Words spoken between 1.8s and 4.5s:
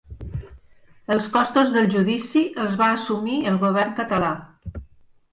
judici els va assumir el govern català.